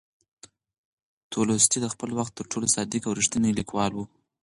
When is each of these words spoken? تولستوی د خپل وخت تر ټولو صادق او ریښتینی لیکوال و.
تولستوی 1.31 1.79
د 1.81 1.87
خپل 1.93 2.09
وخت 2.19 2.33
تر 2.37 2.45
ټولو 2.51 2.67
صادق 2.75 3.01
او 3.05 3.17
ریښتینی 3.19 3.51
لیکوال 3.59 3.91
و. 3.95 3.99